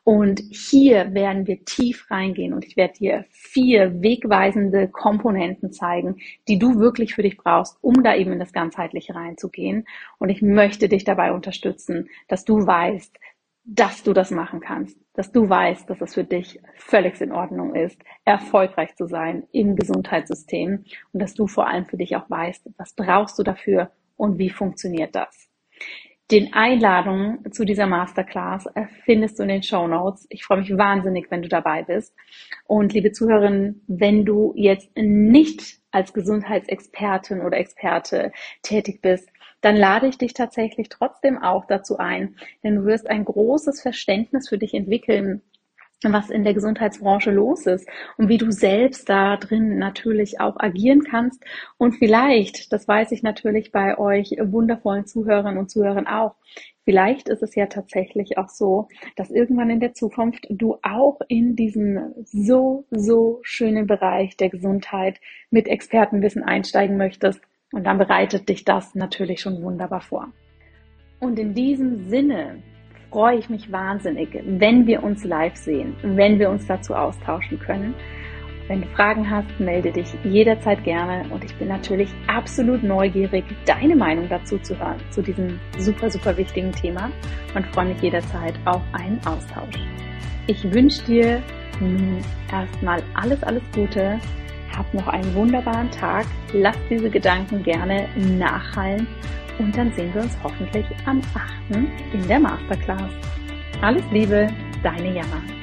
Und 0.04 0.42
hier 0.52 1.14
werden 1.14 1.48
wir 1.48 1.64
tief 1.64 2.12
reingehen 2.12 2.52
und 2.52 2.66
ich 2.66 2.76
werde 2.76 2.96
dir 2.96 3.26
vier 3.30 4.02
wegweisende 4.02 4.90
Komponenten 4.90 5.72
zeigen, 5.72 6.18
die 6.50 6.60
du 6.60 6.78
wirklich 6.78 7.16
für 7.16 7.24
dich 7.24 7.38
brauchst, 7.38 7.78
um 7.80 8.04
da 8.04 8.14
eben 8.14 8.34
in 8.34 8.40
das 8.40 8.52
Ganzheitliche 8.52 9.16
reinzugehen. 9.16 9.88
Und 10.20 10.28
ich 10.28 10.42
möchte 10.42 10.90
dich 10.90 11.06
dabei 11.06 11.32
unterstützen, 11.32 12.10
dass 12.28 12.44
du 12.44 12.68
weißt, 12.68 13.18
dass 13.66 14.04
du 14.04 14.14
das 14.14 14.30
machen 14.30 14.60
kannst, 14.60 14.98
dass 15.16 15.32
du 15.32 15.50
weißt, 15.50 15.90
dass 15.90 16.00
es 16.00 16.14
für 16.14 16.24
dich 16.24 16.60
völlig 16.76 17.20
in 17.20 17.32
Ordnung 17.32 17.74
ist, 17.74 18.00
erfolgreich 18.24 18.96
zu 18.96 19.08
sein 19.08 19.48
im 19.52 19.76
Gesundheitssystem 19.76 20.86
und 21.12 21.20
dass 21.20 21.34
du 21.34 21.48
vor 21.48 21.68
allem 21.68 21.86
für 21.86 21.98
dich 21.98 22.16
auch 22.16 22.30
weißt, 22.30 22.70
was 22.78 22.94
brauchst 22.94 23.40
du 23.40 23.44
dafür 23.44 23.92
und 24.18 24.38
wie 24.38 24.50
funktioniert 24.50 25.16
das. 25.16 25.50
Den 26.32 26.54
Einladungen 26.54 27.52
zu 27.52 27.66
dieser 27.66 27.86
Masterclass 27.86 28.68
findest 29.04 29.38
du 29.38 29.44
in 29.44 29.50
den 29.50 29.64
Show 29.64 29.88
Notes. 29.88 30.26
Ich 30.30 30.44
freue 30.44 30.60
mich 30.60 30.76
wahnsinnig, 30.76 31.30
wenn 31.30 31.44
du 31.44 31.50
dabei 31.50 31.84
bist. 31.84 32.16
Und 32.66 32.94
liebe 32.94 33.12
Zuhörerinnen, 33.12 33.84
wenn 33.88 34.26
du 34.26 34.52
jetzt 34.56 34.90
nicht 34.96 35.82
als 35.92 36.14
Gesundheitsexpertin 36.14 37.42
oder 37.42 37.58
Experte 37.58 38.32
tätig 38.64 39.02
bist, 39.02 39.30
dann 39.66 39.78
lade 39.78 40.06
ich 40.06 40.20
dich 40.20 40.36
tatsächlich 40.36 40.90
trotzdem 40.90 41.42
auch 41.42 41.66
dazu 41.66 41.98
ein, 41.98 42.36
denn 42.64 42.76
du 42.76 42.86
wirst 42.86 43.10
ein 43.10 43.26
großes 43.26 43.82
Verständnis 43.82 44.48
für 44.48 44.60
dich 44.60 44.76
entwickeln, 44.76 45.42
was 46.04 46.30
in 46.30 46.44
der 46.44 46.54
Gesundheitsbranche 46.54 47.32
los 47.32 47.66
ist 47.66 47.90
und 48.18 48.30
wie 48.30 48.38
du 48.38 48.52
selbst 48.52 49.10
da 49.10 49.38
drin 49.38 49.80
natürlich 49.80 50.40
auch 50.40 50.58
agieren 50.60 51.04
kannst. 51.04 51.44
Und 51.80 51.94
vielleicht, 51.94 52.72
das 52.74 52.88
weiß 52.88 53.12
ich 53.12 53.24
natürlich 53.24 53.72
bei 53.72 53.98
euch 53.98 54.36
wundervollen 54.40 55.08
Zuhörern 55.08 55.58
und 55.58 55.72
Zuhörern 55.72 56.06
auch, 56.06 56.36
vielleicht 56.84 57.28
ist 57.28 57.42
es 57.42 57.56
ja 57.56 57.66
tatsächlich 57.66 58.38
auch 58.38 58.50
so, 58.50 58.88
dass 59.16 59.32
irgendwann 59.32 59.72
in 59.72 59.80
der 59.80 59.96
Zukunft 59.96 60.46
du 60.48 60.78
auch 60.84 61.22
in 61.28 61.56
diesen 61.56 62.14
so, 62.24 62.86
so 62.92 63.40
schönen 63.42 63.88
Bereich 63.88 64.38
der 64.38 64.50
Gesundheit 64.50 65.20
mit 65.50 65.68
Expertenwissen 65.68 66.44
einsteigen 66.44 66.98
möchtest 66.98 67.42
und 67.76 67.84
dann 67.84 67.98
bereitet 67.98 68.48
dich 68.48 68.64
das 68.64 68.96
natürlich 68.96 69.42
schon 69.42 69.62
wunderbar 69.62 70.00
vor. 70.00 70.30
Und 71.20 71.38
in 71.38 71.54
diesem 71.54 72.10
Sinne 72.10 72.64
freue 73.12 73.38
ich 73.38 73.50
mich 73.50 73.70
wahnsinnig, 73.70 74.30
wenn 74.46 74.88
wir 74.88 75.04
uns 75.04 75.26
live 75.26 75.58
sehen, 75.58 75.94
wenn 76.02 76.40
wir 76.40 76.50
uns 76.50 76.66
dazu 76.68 76.96
austauschen 76.96 77.60
können. 77.60 77.94
Wenn 78.70 78.82
du 78.82 78.88
Fragen 78.88 79.30
hast, 79.30 79.60
melde 79.60 79.92
dich 79.92 80.08
jederzeit 80.24 80.84
gerne 80.86 81.30
und 81.32 81.44
ich 81.44 81.54
bin 81.56 81.68
natürlich 81.68 82.10
absolut 82.28 82.82
neugierig, 82.82 83.44
deine 83.66 83.96
Meinung 83.96 84.30
dazu 84.30 84.58
zu 84.60 84.80
hören, 84.80 84.98
zu 85.12 85.22
diesem 85.22 85.60
super, 85.78 86.10
super 86.10 86.36
wichtigen 86.38 86.72
Thema 86.72 87.12
und 87.56 87.66
freue 87.68 87.88
mich 87.88 88.02
jederzeit 88.02 88.56
auf 88.64 88.82
einen 88.94 89.20
Austausch. 89.28 89.76
Ich 90.48 90.64
wünsche 90.74 91.06
dir 91.06 91.44
erstmal 92.50 93.04
alles, 93.16 93.44
alles 93.44 93.64
Gute 93.74 94.18
hab 94.78 94.94
noch 94.94 95.08
einen 95.08 95.34
wunderbaren 95.34 95.90
Tag. 95.92 96.26
Lass 96.54 96.78
diese 96.90 97.10
Gedanken 97.10 97.64
gerne 97.64 98.08
nachhallen 98.18 99.08
und 99.60 99.76
dann 99.78 99.92
sehen 99.94 100.14
wir 100.14 100.24
uns 100.24 100.38
hoffentlich 100.44 100.86
am 101.06 101.22
8. 101.34 101.78
in 102.14 102.28
der 102.28 102.40
Masterclass. 102.40 103.12
Alles 103.82 104.04
Liebe, 104.12 104.48
deine 104.84 105.14
Jana. 105.16 105.55